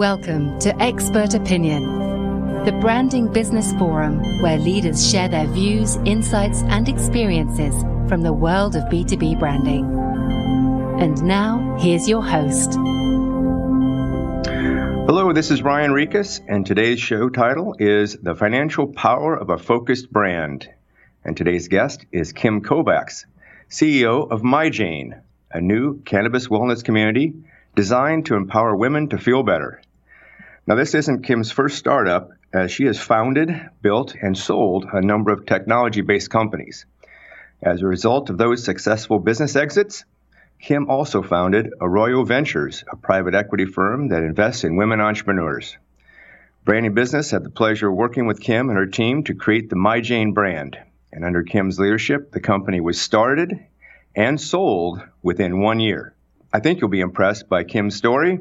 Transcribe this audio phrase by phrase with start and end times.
[0.00, 6.88] Welcome to Expert Opinion, the branding business forum where leaders share their views, insights, and
[6.88, 7.74] experiences
[8.08, 9.84] from the world of B2B branding.
[10.98, 12.76] And now, here's your host.
[15.04, 19.58] Hello, this is Ryan Rieches, and today's show title is The Financial Power of a
[19.58, 20.66] Focused Brand.
[21.26, 23.26] And today's guest is Kim Kovacs,
[23.68, 25.20] CEO of MyJane,
[25.52, 27.34] a new cannabis wellness community
[27.76, 29.82] designed to empower women to feel better.
[30.70, 33.50] Now, this isn't Kim's first startup, as she has founded,
[33.82, 36.86] built, and sold a number of technology based companies.
[37.60, 40.04] As a result of those successful business exits,
[40.60, 45.76] Kim also founded Arroyo Ventures, a private equity firm that invests in women entrepreneurs.
[46.64, 49.74] Branding Business had the pleasure of working with Kim and her team to create the
[49.74, 50.78] MyJane brand.
[51.12, 53.58] And under Kim's leadership, the company was started
[54.14, 56.14] and sold within one year.
[56.52, 58.38] I think you'll be impressed by Kim's story,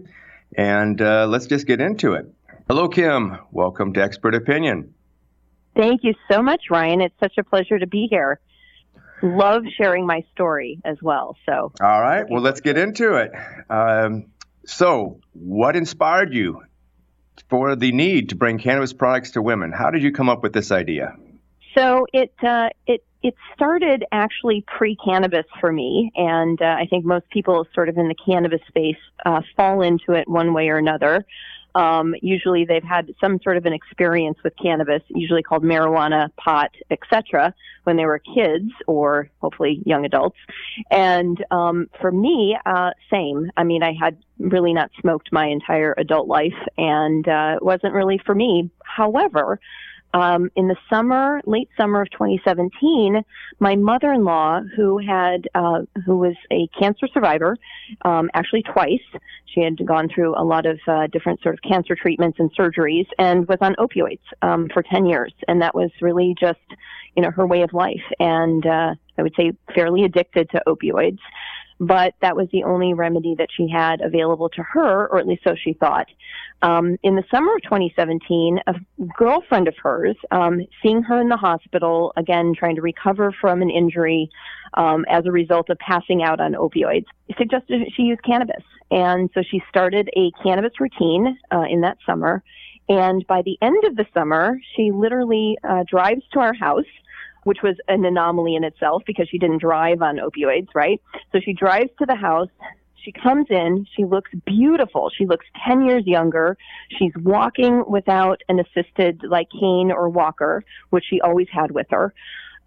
[0.56, 2.26] and uh, let's just get into it.
[2.68, 3.38] Hello, Kim.
[3.52, 4.94] Welcome to Expert Opinion.
[5.76, 7.02] Thank you so much, Ryan.
[7.02, 8.40] It's such a pleasure to be here.
[9.22, 11.36] Love sharing my story as well.
[11.46, 12.26] So, all right.
[12.30, 13.32] Well, let's get into it.
[13.70, 14.28] Um,
[14.66, 16.64] so, what inspired you
[17.50, 19.72] for the need to bring cannabis products to women?
[19.72, 21.16] How did you come up with this idea?
[21.80, 27.30] So it uh, it it started actually pre-cannabis for me, and uh, I think most
[27.30, 31.26] people sort of in the cannabis space uh, fall into it one way or another.
[31.76, 36.72] Um, usually, they've had some sort of an experience with cannabis, usually called marijuana, pot,
[36.92, 37.54] etc.,
[37.86, 40.38] when they were kids or hopefully young adults.
[40.92, 43.52] And um, for me, uh, same.
[43.56, 47.94] I mean, I had really not smoked my entire adult life, and uh, it wasn't
[47.94, 48.70] really for me.
[48.84, 49.62] However,
[50.14, 53.24] um, in the summer, late summer of 2017,
[53.60, 57.58] my mother-in-law, who had, uh, who was a cancer survivor,
[58.04, 59.00] um, actually twice,
[59.46, 63.08] she had gone through a lot of uh, different sort of cancer treatments and surgeries,
[63.18, 66.60] and was on opioids um, for 10 years, and that was really just,
[67.16, 71.20] you know, her way of life, and uh, I would say fairly addicted to opioids
[71.80, 75.44] but that was the only remedy that she had available to her, or at least
[75.46, 76.08] so she thought.
[76.62, 78.74] Um, in the summer of 2017, a
[79.18, 83.70] girlfriend of hers, um, seeing her in the hospital, again trying to recover from an
[83.70, 84.30] injury
[84.74, 87.06] um, as a result of passing out on opioids,
[87.38, 88.64] suggested she use cannabis.
[88.92, 92.44] And so she started a cannabis routine uh, in that summer.
[92.90, 96.86] And by the end of the summer, she literally uh, drives to our house
[97.44, 101.02] which was an anomaly in itself because she didn't drive on opioids, right?
[101.32, 102.50] So she drives to the house.
[103.04, 103.86] She comes in.
[103.96, 105.10] She looks beautiful.
[105.16, 106.58] She looks 10 years younger.
[106.98, 112.14] She's walking without an assisted like cane or walker, which she always had with her.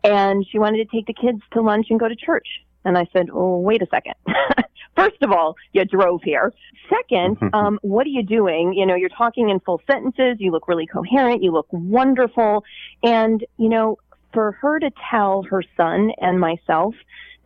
[0.05, 2.47] And she wanted to take the kids to lunch and go to church.
[2.84, 4.15] And I said, Oh, wait a second.
[4.97, 6.53] First of all, you drove here.
[6.91, 8.75] Second, um, what are you doing?
[8.75, 10.37] You know, you're talking in full sentences.
[10.38, 11.43] You look really coherent.
[11.43, 12.65] You look wonderful.
[13.03, 13.99] And, you know,
[14.32, 16.94] for her to tell her son and myself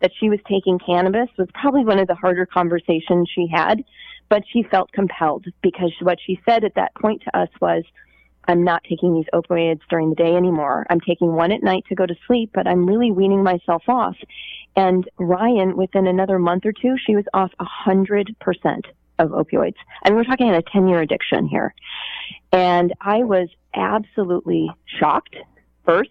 [0.01, 3.83] that she was taking cannabis was probably one of the harder conversations she had,
[4.29, 7.83] but she felt compelled because what she said at that point to us was,
[8.47, 10.85] I'm not taking these opioids during the day anymore.
[10.89, 14.15] I'm taking one at night to go to sleep, but I'm really weaning myself off.
[14.75, 18.85] And Ryan, within another month or two, she was off a hundred percent
[19.19, 19.75] of opioids.
[20.05, 21.73] And we're talking a 10 year addiction here.
[22.51, 24.69] And I was absolutely
[24.99, 25.35] shocked
[25.85, 26.09] first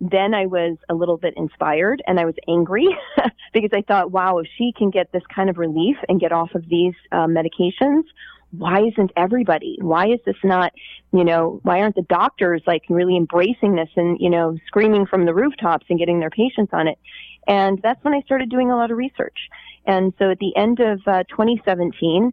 [0.00, 2.86] then I was a little bit inspired and I was angry
[3.52, 6.54] because I thought, wow, if she can get this kind of relief and get off
[6.54, 8.04] of these uh, medications,
[8.50, 9.76] why isn't everybody?
[9.80, 10.72] Why is this not,
[11.12, 15.26] you know, why aren't the doctors like really embracing this and, you know, screaming from
[15.26, 16.98] the rooftops and getting their patients on it?
[17.46, 19.36] And that's when I started doing a lot of research.
[19.84, 22.32] And so at the end of uh, 2017,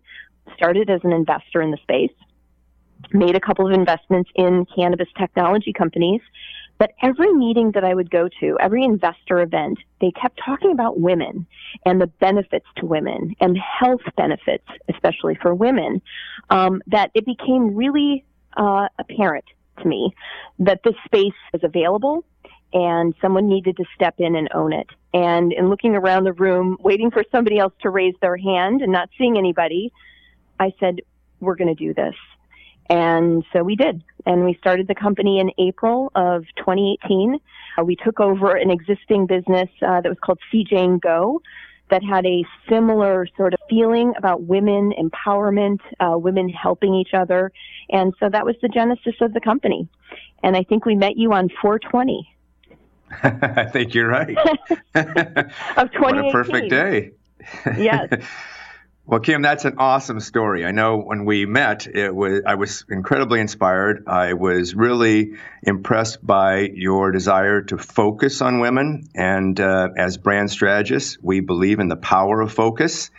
[0.56, 2.12] started as an investor in the space,
[3.12, 6.22] made a couple of investments in cannabis technology companies,
[6.78, 11.00] but every meeting that I would go to, every investor event, they kept talking about
[11.00, 11.48] women
[11.86, 16.02] and the benefits to women and health benefits, especially for women,
[16.50, 18.26] um, that it became really
[18.58, 19.46] uh, apparent
[19.82, 20.14] to me
[20.60, 22.26] that this space is available
[22.74, 24.90] and someone needed to step in and own it.
[25.14, 28.92] And in looking around the room, waiting for somebody else to raise their hand and
[28.92, 29.94] not seeing anybody,
[30.60, 31.00] I said,
[31.40, 32.16] we're going to do this.
[32.90, 34.04] And so we did.
[34.26, 37.40] And we started the company in April of 2018.
[37.78, 41.42] Uh, we took over an existing business uh, that was called CJ Go
[41.90, 47.52] that had a similar sort of feeling about women empowerment, uh, women helping each other.
[47.90, 49.88] And so that was the genesis of the company.
[50.44, 52.28] And I think we met you on 420.
[53.24, 54.36] I think you're right.
[54.96, 55.92] of 2018.
[56.00, 57.12] What a perfect day.
[57.78, 58.10] yes.
[59.08, 60.66] Well, Kim, that's an awesome story.
[60.66, 64.06] I know when we met, it was I was incredibly inspired.
[64.08, 70.50] I was really impressed by your desire to focus on women, and uh, as brand
[70.50, 73.12] strategists, we believe in the power of focus.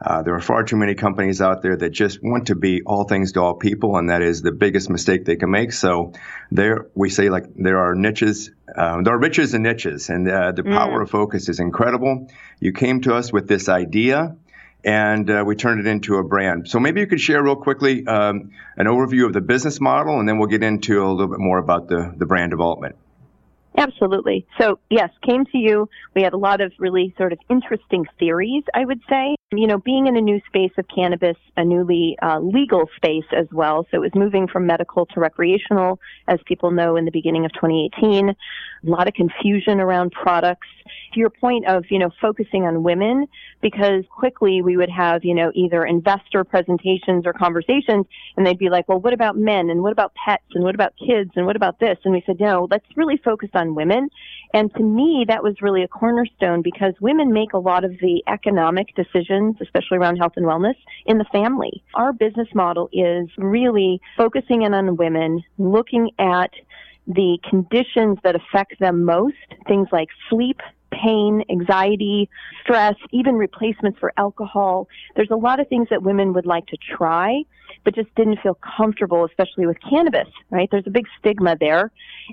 [0.00, 3.04] Uh, there are far too many companies out there that just want to be all
[3.04, 5.70] things to all people, and that is the biggest mistake they can make.
[5.70, 6.14] So,
[6.50, 10.50] there we say like there are niches, um, there are riches and niches, and uh,
[10.50, 10.72] the mm.
[10.72, 12.28] power of focus is incredible.
[12.58, 14.34] You came to us with this idea,
[14.84, 16.68] and uh, we turned it into a brand.
[16.68, 20.28] So maybe you could share real quickly um, an overview of the business model, and
[20.28, 22.96] then we'll get into a little bit more about the the brand development.
[23.76, 24.44] Absolutely.
[24.60, 25.88] So, yes, came to you.
[26.14, 29.36] We had a lot of really sort of interesting theories, I would say.
[29.56, 33.46] You know, being in a new space of cannabis, a newly uh, legal space as
[33.50, 33.86] well.
[33.90, 37.52] So it was moving from medical to recreational, as people know, in the beginning of
[37.54, 38.28] 2018.
[38.28, 38.34] A
[38.82, 40.66] lot of confusion around products.
[41.14, 43.26] To your point of, you know, focusing on women,
[43.62, 48.04] because quickly we would have, you know, either investor presentations or conversations,
[48.36, 49.70] and they'd be like, well, what about men?
[49.70, 50.44] And what about pets?
[50.54, 51.30] And what about kids?
[51.36, 51.96] And what about this?
[52.04, 54.10] And we said, no, let's really focus on women.
[54.54, 58.22] And to me, that was really a cornerstone because women make a lot of the
[58.26, 61.82] economic decisions, especially around health and wellness, in the family.
[61.94, 66.50] Our business model is really focusing in on women, looking at
[67.06, 69.36] the conditions that affect them most,
[69.66, 72.28] things like sleep, pain, anxiety,
[72.62, 74.88] stress, even replacements for alcohol.
[75.16, 77.42] There's a lot of things that women would like to try,
[77.84, 80.68] but just didn't feel comfortable, especially with cannabis, right?
[80.70, 81.90] There's a big stigma there.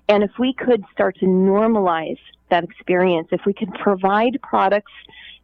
[0.09, 2.19] And if we could start to normalize
[2.49, 4.91] that experience, if we could provide products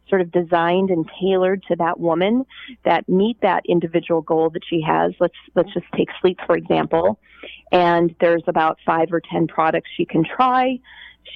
[0.08, 2.44] sort of designed and tailored to that woman
[2.84, 5.12] that meet that individual goal that she has.
[5.20, 7.18] Let's let's just take sleep for example.
[7.72, 10.78] And there's about 5 or 10 products she can try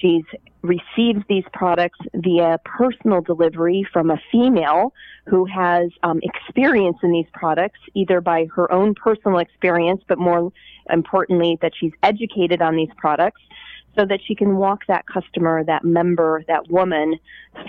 [0.00, 0.24] She's
[0.62, 4.92] received these products via personal delivery from a female
[5.26, 10.52] who has um, experience in these products, either by her own personal experience, but more
[10.90, 13.40] importantly, that she's educated on these products
[13.96, 17.18] so that she can walk that customer, that member, that woman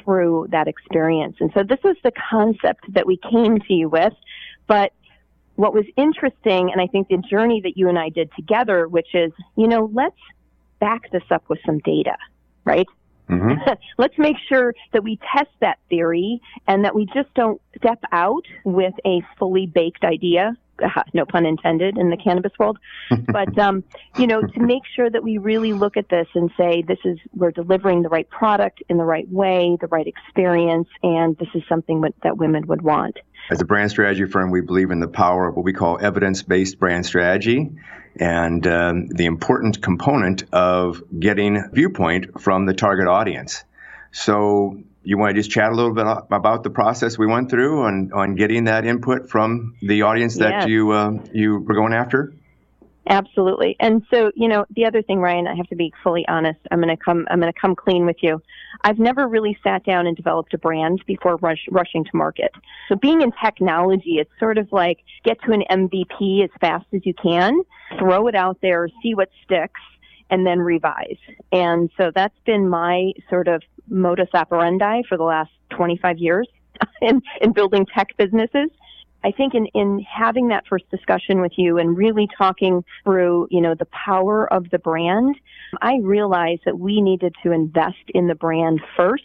[0.04, 1.38] through that experience.
[1.40, 4.14] And so this was the concept that we came to you with.
[4.68, 4.92] But
[5.56, 9.16] what was interesting, and I think the journey that you and I did together, which
[9.16, 10.18] is, you know, let's
[10.80, 12.18] back this up with some data,
[12.66, 12.88] right?
[13.30, 13.74] Mm-hmm.
[13.98, 18.46] Let's make sure that we test that theory and that we just don't step out
[18.64, 20.56] with a fully baked idea.
[21.14, 22.78] No pun intended in the cannabis world,
[23.28, 23.84] but um,
[24.18, 27.18] you know, to make sure that we really look at this and say this is
[27.34, 31.64] we're delivering the right product in the right way, the right experience, and this is
[31.68, 33.18] something that women would want.
[33.50, 36.42] As a brand strategy firm, we believe in the power of what we call evidence
[36.44, 37.72] based brand strategy
[38.20, 43.64] and um, the important component of getting viewpoint from the target audience.
[44.12, 47.84] So, you want to just chat a little bit about the process we went through
[47.84, 50.68] on, on getting that input from the audience that yes.
[50.68, 52.34] you uh, you were going after?
[53.10, 53.78] Absolutely.
[53.80, 56.60] And so, you know, the other thing, Ryan, I have to be fully honest.
[56.72, 58.42] I'm going to come, I'm going to come clean with you.
[58.84, 62.52] I've never really sat down and developed a brand before rush, rushing to market.
[62.90, 67.06] So being in technology, it's sort of like get to an MVP as fast as
[67.06, 67.62] you can,
[67.98, 69.80] throw it out there, see what sticks,
[70.30, 71.18] and then revise.
[71.52, 76.48] And so that's been my sort of modus operandi for the last 25 years
[77.02, 78.70] in, in building tech businesses.
[79.24, 83.62] I think in, in having that first discussion with you and really talking through, you
[83.62, 85.36] know, the power of the brand,
[85.82, 89.24] I realized that we needed to invest in the brand first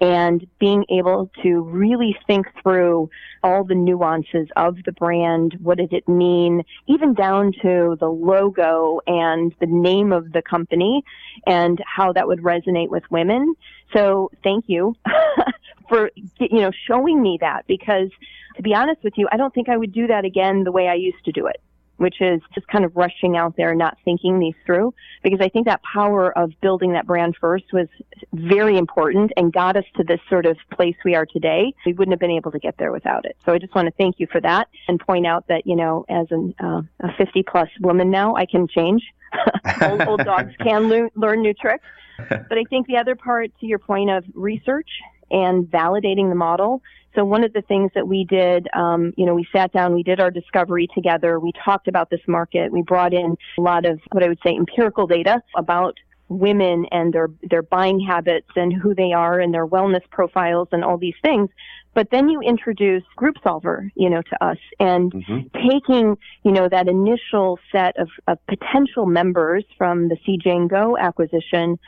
[0.00, 3.08] and being able to really think through
[3.42, 5.56] all the nuances of the brand.
[5.62, 6.62] What did it mean?
[6.86, 11.04] Even down to the logo and the name of the company
[11.46, 13.54] and how that would resonate with women.
[13.92, 14.96] So thank you
[15.88, 16.10] for,
[16.40, 18.10] you know, showing me that because
[18.56, 20.88] to be honest with you, I don't think I would do that again the way
[20.88, 21.60] I used to do it,
[21.96, 24.92] which is just kind of rushing out there, not thinking these through.
[25.22, 27.88] Because I think that power of building that brand first was
[28.32, 31.72] very important and got us to this sort of place we are today.
[31.86, 33.36] We wouldn't have been able to get there without it.
[33.44, 36.04] So I just want to thank you for that and point out that, you know,
[36.08, 39.02] as an, uh, a 50 plus woman now, I can change.
[39.82, 41.84] old, old dogs can learn new tricks.
[42.28, 44.88] But I think the other part to your point of research
[45.30, 46.82] and validating the model
[47.14, 50.02] so one of the things that we did, um, you know, we sat down, we
[50.02, 54.00] did our discovery together, we talked about this market, we brought in a lot of
[54.10, 55.96] what I would say empirical data about
[56.28, 60.82] women and their their buying habits and who they are and their wellness profiles and
[60.82, 61.50] all these things.
[61.92, 65.68] But then you introduce Group Solver, you know, to us and mm-hmm.
[65.70, 70.98] taking, you know, that initial set of, of potential members from the CJ and Go
[70.98, 71.78] acquisition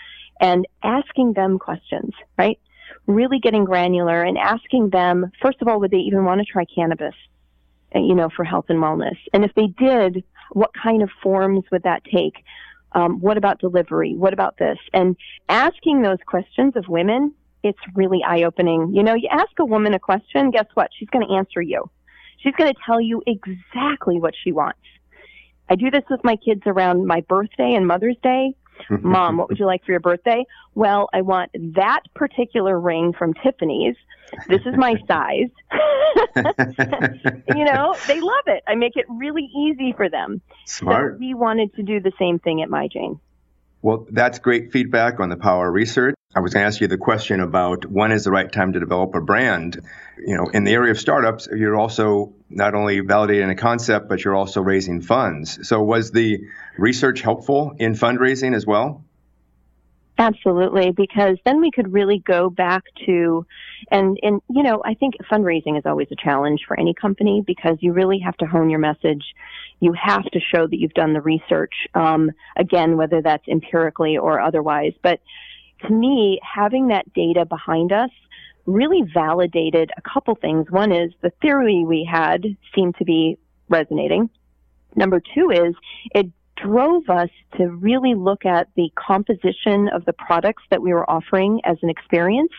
[0.40, 2.60] and asking them questions, right?
[3.06, 6.64] Really getting granular and asking them, first of all, would they even want to try
[6.64, 7.14] cannabis,
[7.94, 9.16] uh, you know, for health and wellness?
[9.32, 12.44] And if they did, what kind of forms would that take?
[12.92, 14.14] Um, what about delivery?
[14.16, 14.78] What about this?
[14.92, 15.16] And
[15.48, 18.94] asking those questions of women, it's really eye opening.
[18.94, 20.90] You know, you ask a woman a question, guess what?
[20.98, 21.90] She's going to answer you.
[22.38, 24.78] She's going to tell you exactly what she wants.
[25.68, 28.54] I do this with my kids around my birthday and Mother's Day.
[29.02, 30.44] Mom, what would you like for your birthday?
[30.74, 33.96] Well, I want that particular ring from Tiffany's.
[34.48, 35.50] This is my size.
[37.54, 38.62] you know, they love it.
[38.66, 40.40] I make it really easy for them.
[40.64, 41.14] Smart.
[41.14, 43.20] So we wanted to do the same thing at My Jane.
[43.82, 46.15] Well, that's great feedback on the power of research.
[46.36, 48.78] I was going to ask you the question about when is the right time to
[48.78, 49.80] develop a brand.
[50.18, 54.22] You know, in the area of startups, you're also not only validating a concept, but
[54.22, 55.66] you're also raising funds.
[55.66, 56.44] So, was the
[56.76, 59.02] research helpful in fundraising as well?
[60.18, 63.46] Absolutely, because then we could really go back to,
[63.90, 67.78] and and you know, I think fundraising is always a challenge for any company because
[67.80, 69.24] you really have to hone your message.
[69.80, 71.72] You have to show that you've done the research.
[71.94, 74.92] Um, again, whether that's empirically or otherwise.
[75.02, 75.20] But
[75.82, 78.10] to me, having that data behind us
[78.66, 80.70] really validated a couple things.
[80.70, 84.28] One is the theory we had seemed to be resonating.
[84.94, 85.74] Number two is
[86.14, 87.28] it drove us
[87.58, 91.90] to really look at the composition of the products that we were offering as an
[91.90, 92.52] experience.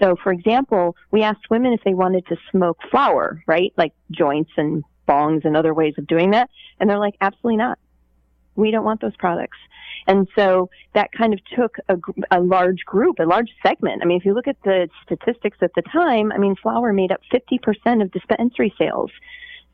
[0.00, 3.72] So, for example, we asked women if they wanted to smoke flower, right?
[3.76, 6.50] Like joints and bongs and other ways of doing that.
[6.78, 7.78] And they're like, absolutely not.
[8.56, 9.58] We don't want those products.
[10.06, 11.96] And so that kind of took a,
[12.30, 14.02] a, large group, a large segment.
[14.02, 17.12] I mean, if you look at the statistics at the time, I mean, flower made
[17.12, 19.10] up 50% of dispensary sales.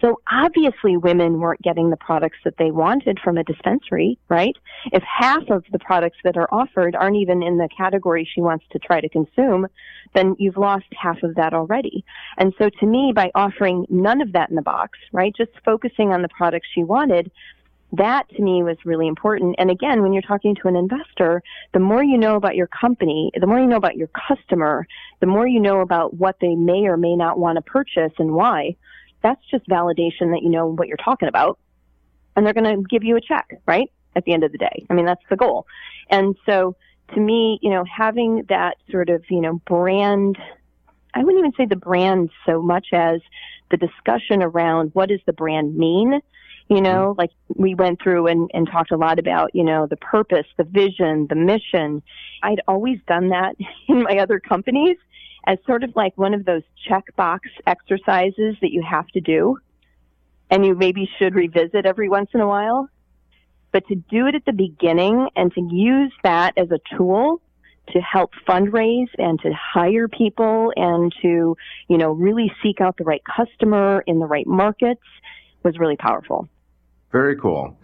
[0.03, 4.57] So obviously women weren't getting the products that they wanted from a dispensary, right?
[4.87, 8.65] If half of the products that are offered aren't even in the category she wants
[8.73, 9.69] to try to consume,
[10.13, 12.05] then you've lost half of that already.
[12.37, 16.13] And so to me, by offering none of that in the box, right, just focusing
[16.13, 17.31] on the products she wanted,
[17.93, 19.57] that to me was really important.
[19.59, 23.31] And again, when you're talking to an investor, the more you know about your company,
[23.39, 24.87] the more you know about your customer,
[25.21, 28.33] the more you know about what they may or may not want to purchase and
[28.33, 28.77] why
[29.23, 31.59] that's just validation that you know what you're talking about.
[32.37, 33.91] And they're going to give you a check, right?
[34.17, 34.85] At the end of the day.
[34.91, 35.67] I mean, that's the goal.
[36.11, 36.77] And so
[37.15, 40.39] to me, you know, having that sort of, you know, brand,
[41.15, 43.21] I wouldn't even say the brand so much as
[43.71, 46.21] the discussion around what does the brand mean?
[46.69, 47.19] You know, mm-hmm.
[47.19, 50.65] like we went through and, and talked a lot about, you know, the purpose, the
[50.65, 52.03] vision, the mission.
[52.43, 53.57] I'd always done that
[53.89, 54.97] in my other companies
[55.47, 59.59] as sort of like one of those checkbox exercises that you have to do
[60.51, 62.89] and you maybe should revisit every once in a while.
[63.73, 67.41] But to do it at the beginning and to use that as a tool
[67.89, 71.57] to help fundraise and to hire people and to,
[71.89, 75.03] you know, really seek out the right customer in the right markets
[75.65, 76.49] was really powerful.
[77.11, 77.77] Very cool.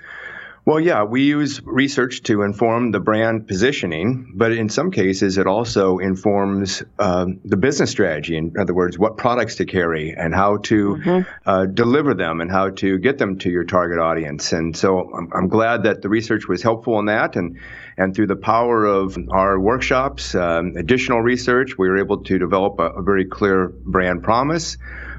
[0.68, 5.46] Well, yeah, we use research to inform the brand positioning, but in some cases, it
[5.46, 8.36] also informs uh, the business strategy.
[8.36, 11.30] In other words, what products to carry and how to mm-hmm.
[11.46, 14.52] uh, deliver them and how to get them to your target audience.
[14.52, 17.36] And so I'm, I'm, glad that the research was helpful in that.
[17.36, 17.58] And,
[17.96, 22.78] and through the power of our workshops, um, additional research, we were able to develop
[22.78, 24.76] a, a very clear brand promise.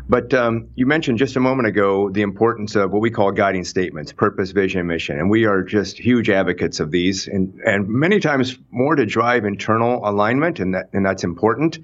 [0.10, 3.63] But um, you mentioned just a moment ago the importance of what we call guiding
[3.63, 5.20] statements, purpose, vision, mission.
[5.20, 9.46] And we are just huge advocates of these and, and many times more to drive
[9.46, 11.78] internal alignment, and, that, and that's important.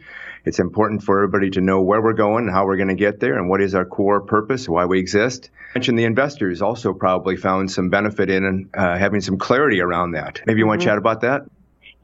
[0.43, 3.19] It's important for everybody to know where we're going, and how we're going to get
[3.19, 5.51] there, and what is our core purpose, why we exist.
[5.73, 10.11] I mentioned the investors also probably found some benefit in uh, having some clarity around
[10.11, 10.41] that.
[10.47, 10.91] Maybe you want to mm-hmm.
[10.91, 11.43] chat about that?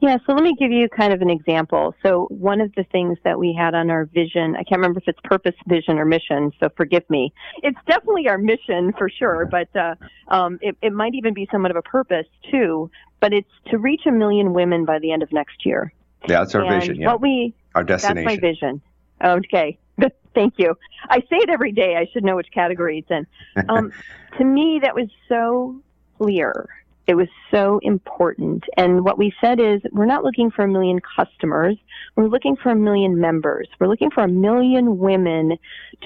[0.02, 1.94] Yeah, so let me give you kind of an example.
[2.02, 5.06] So one of the things that we had on our vision, I can't remember if
[5.06, 7.32] it's purpose, vision, or mission, so forgive me.
[7.62, 9.94] It's definitely our mission for sure, but uh,
[10.26, 12.90] um, it, it might even be somewhat of a purpose too.
[13.20, 15.92] But it's to reach a million women by the end of next year.
[16.28, 16.96] Yeah, that's our and vision.
[17.00, 18.24] Yeah, what we our destination.
[18.24, 18.82] That's my vision.
[19.24, 19.78] Okay,
[20.34, 20.74] thank you.
[21.10, 21.94] I say it every day.
[21.94, 23.68] I should know which category it's in.
[23.68, 23.92] Um,
[24.38, 25.80] to me, that was so
[26.18, 26.68] clear
[27.06, 28.64] it was so important.
[28.76, 31.76] And what we said is we're not looking for a million customers.
[32.16, 33.68] We're looking for a million members.
[33.80, 35.58] We're looking for a million women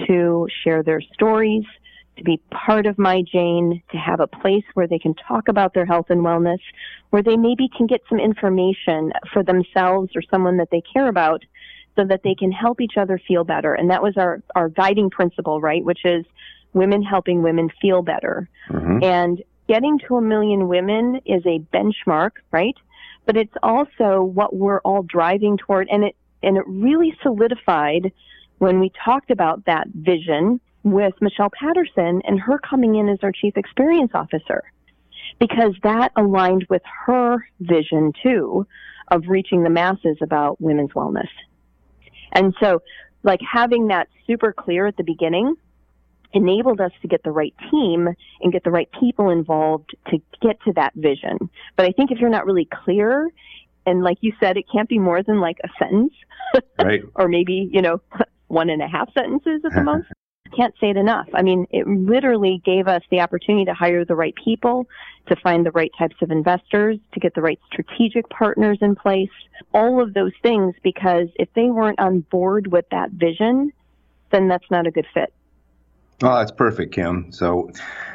[0.07, 1.65] to share their stories,
[2.17, 5.75] to be part of My Jane, to have a place where they can talk about
[5.75, 6.59] their health and wellness,
[7.11, 11.43] where they maybe can get some information for themselves or someone that they care about
[11.95, 13.73] so that they can help each other feel better.
[13.75, 15.83] And that was our, our guiding principle, right?
[15.83, 16.25] Which is
[16.73, 18.49] women helping women feel better.
[18.69, 19.03] Mm-hmm.
[19.03, 22.75] And getting to a million women is a benchmark, right?
[23.25, 25.87] But it's also what we're all driving toward.
[25.89, 28.11] And it, And it really solidified
[28.59, 33.31] when we talked about that vision with Michelle Patterson and her coming in as our
[33.31, 34.63] chief experience officer
[35.39, 38.65] because that aligned with her vision too
[39.09, 41.29] of reaching the masses about women's wellness.
[42.31, 42.81] And so,
[43.23, 45.55] like having that super clear at the beginning
[46.33, 48.09] enabled us to get the right team
[48.41, 51.49] and get the right people involved to get to that vision.
[51.75, 53.29] But I think if you're not really clear,
[53.85, 56.13] and like you said, it can't be more than like a sentence,
[56.79, 57.03] right?
[57.15, 58.01] or maybe you know
[58.47, 60.07] one and a half sentences at the most
[60.55, 61.27] can't say it enough.
[61.33, 64.87] I mean, it literally gave us the opportunity to hire the right people,
[65.27, 69.29] to find the right types of investors, to get the right strategic partners in place,
[69.73, 73.71] all of those things, because if they weren't on board with that vision,
[74.31, 75.33] then that's not a good fit.
[76.23, 77.31] Oh, that's perfect, Kim.
[77.31, 77.71] So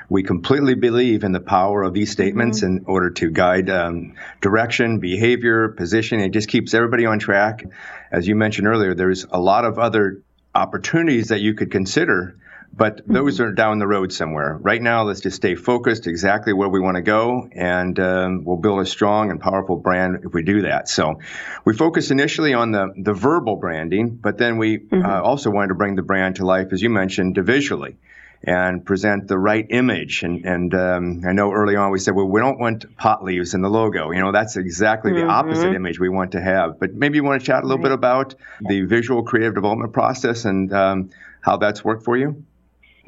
[0.08, 2.78] we completely believe in the power of these statements mm-hmm.
[2.78, 6.20] in order to guide um, direction, behavior, position.
[6.20, 7.64] It just keeps everybody on track.
[8.10, 10.20] As you mentioned earlier, there's a lot of other
[10.54, 12.36] opportunities that you could consider,
[12.74, 13.44] but those mm-hmm.
[13.44, 14.58] are down the road somewhere.
[14.60, 18.56] Right now, let's just stay focused exactly where we want to go, and um, we'll
[18.56, 20.88] build a strong and powerful brand if we do that.
[20.88, 21.20] So,
[21.64, 25.04] we focus initially on the, the verbal branding, but then we mm-hmm.
[25.04, 27.96] uh, also wanted to bring the brand to life, as you mentioned, visually
[28.44, 30.22] and present the right image.
[30.22, 33.54] And, and um, I know early on we said, well, we don't want pot leaves
[33.54, 34.10] in the logo.
[34.10, 35.26] You know, that's exactly mm-hmm.
[35.26, 36.80] the opposite image we want to have.
[36.80, 37.84] But maybe you want to chat a little right.
[37.84, 41.10] bit about the visual creative development process and um,
[41.40, 42.44] how that's worked for you?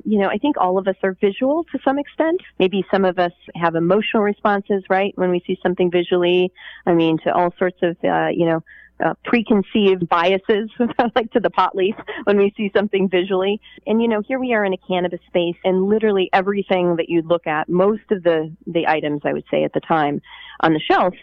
[0.04, 2.40] You know, I think all of us are visual to some extent.
[2.58, 5.12] Maybe some of us have emotional responses, right?
[5.16, 6.52] When we see something visually,
[6.86, 8.62] I mean, to all sorts of, uh, you know,
[9.04, 10.70] uh, preconceived biases,
[11.16, 13.60] like to the pot leaf, when we see something visually.
[13.86, 17.22] And you know, here we are in a cannabis space, and literally everything that you
[17.22, 20.22] look at, most of the the items I would say at the time
[20.60, 21.14] on the shelf,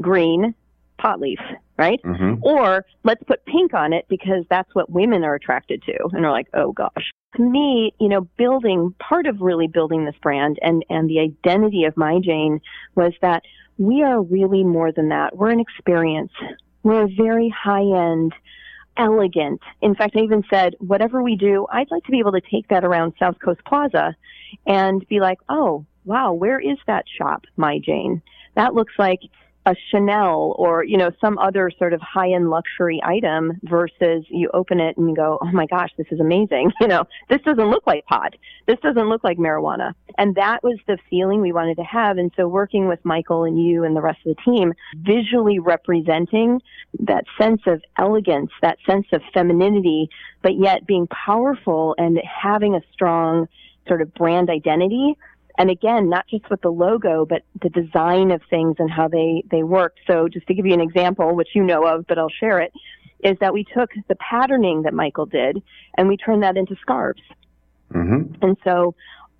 [0.00, 0.54] green,
[1.02, 1.40] pot leaf,
[1.76, 2.00] right?
[2.04, 2.42] Mm-hmm.
[2.42, 6.32] Or let's put pink on it because that's what women are attracted to, and are
[6.32, 7.10] like, oh gosh.
[7.36, 11.84] To me, you know, building part of really building this brand and and the identity
[11.84, 12.60] of My Jane
[12.94, 13.42] was that
[13.78, 15.36] we are really more than that.
[15.36, 16.32] We're an experience.
[16.82, 18.32] We're a very high end,
[18.96, 19.62] elegant.
[19.80, 22.68] In fact, I even said, whatever we do, I'd like to be able to take
[22.68, 24.14] that around South Coast Plaza
[24.66, 28.20] and be like, oh, wow, where is that shop, My Jane?
[28.56, 29.20] That looks like
[29.64, 34.50] a Chanel or, you know, some other sort of high end luxury item versus you
[34.52, 36.72] open it and you go, oh my gosh, this is amazing.
[36.82, 38.34] You know, this doesn't look like pot.
[38.66, 39.94] This doesn't look like marijuana.
[40.18, 42.18] And that was the feeling we wanted to have.
[42.18, 46.60] And so working with Michael and you and the rest of the team, visually representing
[46.98, 50.10] that sense of elegance, that sense of femininity,
[50.42, 53.46] but yet being powerful and having a strong
[53.86, 55.16] sort of brand identity
[55.58, 59.42] and again, not just with the logo, but the design of things and how they,
[59.50, 59.94] they work.
[60.06, 62.72] So just to give you an example, which you know of, but I'll share it,
[63.22, 65.62] is that we took the patterning that Michael did
[65.96, 67.22] and we turned that into scarves.
[67.92, 68.42] Mm-hmm.
[68.42, 68.94] And so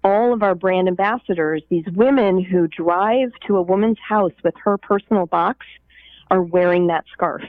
[0.05, 4.77] all of our brand ambassadors, these women who drive to a woman's house with her
[4.77, 5.67] personal box,
[6.31, 7.43] are wearing that scarf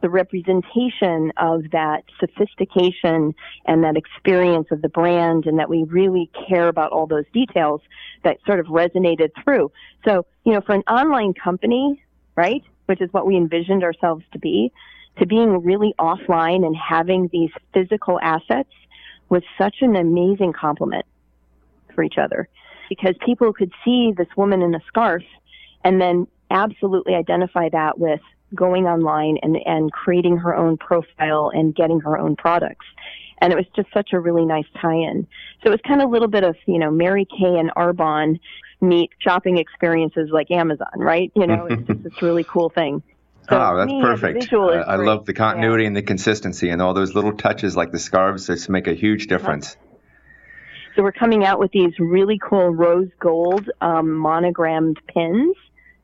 [0.00, 3.34] the representation of that sophistication
[3.66, 7.80] and that experience of the brand and that we really care about all those details
[8.22, 9.70] that sort of resonated through.
[10.06, 12.02] So, you know, for an online company,
[12.36, 14.72] right, which is what we envisioned ourselves to be,
[15.18, 18.70] to being really offline and having these physical assets
[19.28, 21.04] was such an amazing complement
[21.94, 22.48] for each other
[22.88, 25.22] because people could see this woman in a scarf
[25.84, 28.20] and then absolutely identify that with
[28.54, 32.86] going online and, and creating her own profile and getting her own products.
[33.40, 35.26] And it was just such a really nice tie-in.
[35.62, 38.40] So it was kind of a little bit of, you know, Mary Kay and Arbonne
[38.80, 41.30] meet shopping experiences like Amazon, right?
[41.34, 43.02] You know, it's just this really cool thing.
[43.48, 44.52] So oh, that's me, perfect.
[44.52, 45.88] I, I love the continuity yeah.
[45.88, 49.26] and the consistency and all those little touches like the scarves that make a huge
[49.26, 49.76] difference.
[50.94, 55.54] So we're coming out with these really cool rose gold um, monogrammed pins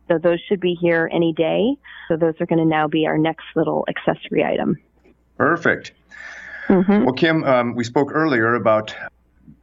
[0.09, 1.77] so those should be here any day.
[2.09, 4.77] So those are going to now be our next little accessory item.
[5.39, 5.93] Perfect.
[6.69, 7.05] Mm-hmm.
[7.05, 8.95] Well, Kim, um, we spoke earlier about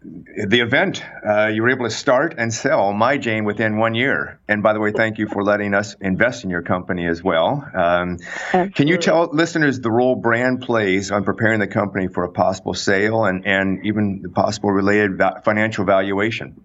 [0.04, 1.04] the event.
[1.28, 4.40] Uh, you were able to start and sell My Jane within one year.
[4.48, 7.68] And by the way, thank you for letting us invest in your company as well.
[7.74, 8.18] Um,
[8.52, 12.74] can you tell listeners the role brand plays on preparing the company for a possible
[12.74, 16.64] sale and, and even the possible related va- financial valuation?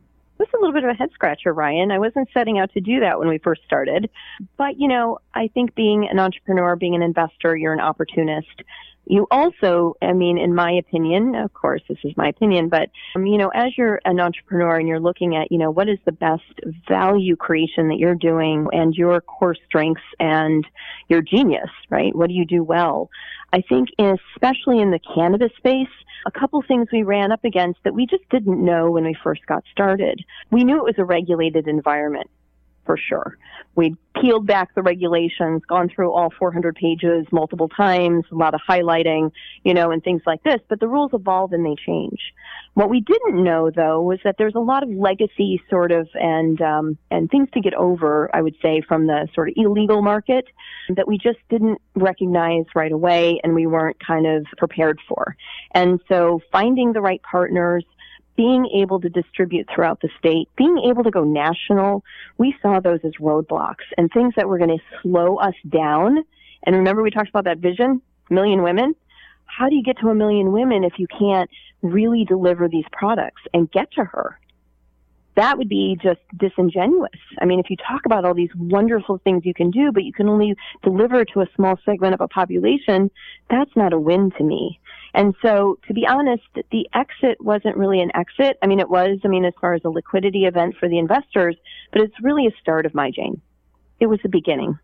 [0.57, 1.91] A little bit of a head scratcher, Ryan.
[1.91, 4.11] I wasn't setting out to do that when we first started.
[4.57, 8.63] But, you know, I think being an entrepreneur, being an investor, you're an opportunist.
[9.07, 13.25] you also, I mean, in my opinion, of course, this is my opinion, but, um,
[13.25, 16.13] you know, as you're an entrepreneur and you're looking at, you know, what is the
[16.13, 16.43] best
[16.89, 20.67] value creation that you're doing and your core strengths and
[21.09, 22.15] your genius, right?
[22.15, 23.09] What do you do well?
[23.53, 25.89] I think, especially in the cannabis space,
[26.27, 29.47] a couple things we ran up against that we just didn't know when we first
[29.47, 30.25] got started.
[30.51, 32.29] We knew it was a regulated environment
[32.87, 33.37] for sure.
[33.75, 38.61] We peeled back the regulations, gone through all 400 pages multiple times, a lot of
[38.67, 39.33] highlighting,
[39.65, 40.61] you know, and things like this.
[40.69, 42.21] But the rules evolve and they change.
[42.73, 46.61] What we didn't know, though, was that there's a lot of legacy sort of and
[46.63, 48.31] um, and things to get over.
[48.35, 50.47] I would say from the sort of illegal market
[50.91, 55.37] that we just didn't recognize right away, and we weren't kind of prepared for.
[55.73, 57.85] And so, finding the right partners
[58.37, 62.05] being able to distribute throughout the state, being able to go national,
[62.39, 66.25] we saw those as roadblocks and things that were going to slow us down.
[66.65, 68.95] And remember, we talked about that vision, million women.
[69.47, 71.49] How do you get to a million women if you can't
[71.83, 74.39] really deliver these products and get to her?
[75.37, 77.11] That would be just disingenuous.
[77.41, 80.13] I mean, if you talk about all these wonderful things you can do, but you
[80.13, 83.11] can only deliver to a small segment of a population,
[83.51, 84.81] that's not a win to me.
[85.17, 88.59] And so, to be honest, the exit wasn't really an exit.
[88.63, 91.57] I mean, it was, I mean, as far as a liquidity event for the investors,
[91.91, 93.41] but it's really a start of My Jane.
[93.99, 94.79] It was the beginning.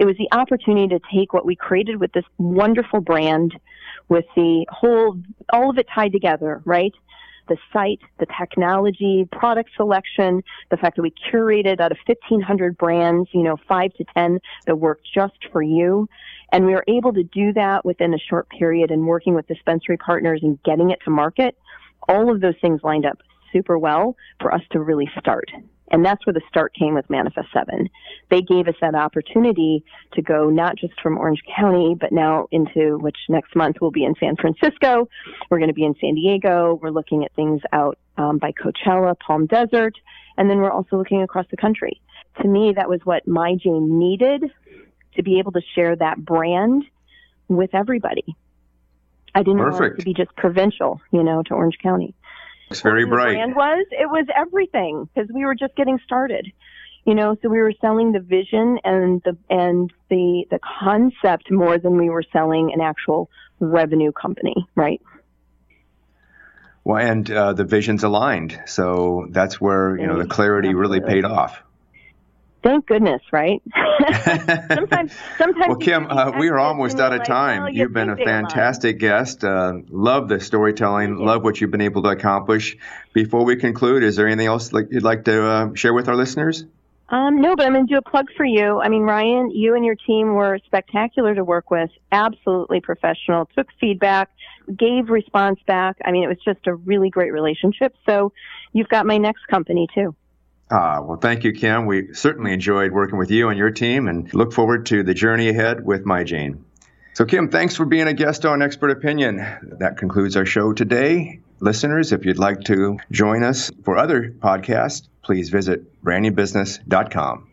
[0.00, 3.54] It was the opportunity to take what we created with this wonderful brand,
[4.08, 5.16] with the whole,
[5.52, 6.92] all of it tied together, right?
[7.48, 13.28] the site, the technology, product selection, the fact that we curated out of 1,500 brands,
[13.32, 16.08] you know, five to 10 that work just for you.
[16.52, 19.96] And we were able to do that within a short period and working with dispensary
[19.96, 21.56] partners and getting it to market.
[22.08, 23.18] All of those things lined up
[23.52, 25.50] super well for us to really start.
[25.90, 27.88] And that's where the start came with Manifest 7.
[28.30, 29.84] They gave us that opportunity
[30.14, 34.04] to go not just from Orange County, but now into which next month we'll be
[34.04, 35.08] in San Francisco.
[35.50, 36.78] We're going to be in San Diego.
[36.82, 39.94] We're looking at things out um, by Coachella, Palm Desert,
[40.38, 42.00] and then we're also looking across the country.
[42.40, 44.44] To me, that was what My Jane needed
[45.16, 46.84] to be able to share that brand
[47.48, 48.36] with everybody.
[49.34, 49.80] I didn't Perfect.
[49.80, 52.14] want it to be just provincial, you know, to Orange County.
[52.70, 53.34] It's very bright.
[53.34, 56.50] brand was it was everything because we were just getting started
[57.04, 61.78] you know so we were selling the vision and the and the the concept more
[61.78, 65.00] than we were selling an actual revenue company right
[66.84, 70.98] well and uh, the visions aligned so that's where you know the clarity Absolutely.
[71.00, 71.62] really paid off
[72.62, 73.60] Thank goodness, right?
[74.72, 75.68] sometimes, sometimes.
[75.68, 77.62] well, Kim, uh, we are almost out of time.
[77.62, 79.42] well, you You've been a fantastic guest.
[79.42, 81.16] Uh, love the storytelling.
[81.16, 82.76] Love what you've been able to accomplish.
[83.12, 86.14] Before we conclude, is there anything else like you'd like to uh, share with our
[86.14, 86.64] listeners?
[87.08, 88.80] Um, no, but I'm going to do a plug for you.
[88.80, 91.90] I mean, Ryan, you and your team were spectacular to work with.
[92.10, 93.50] Absolutely professional.
[93.54, 94.30] Took feedback,
[94.78, 95.96] gave response back.
[96.04, 97.94] I mean, it was just a really great relationship.
[98.06, 98.32] So
[98.72, 100.14] you've got my next company too.
[100.70, 101.86] Ah, well, thank you, Kim.
[101.86, 105.48] We certainly enjoyed working with you and your team and look forward to the journey
[105.48, 106.64] ahead with My Jane.
[107.14, 109.36] So, Kim, thanks for being a guest on Expert Opinion.
[109.80, 111.40] That concludes our show today.
[111.60, 117.51] Listeners, if you'd like to join us for other podcasts, please visit brandingbusiness.com.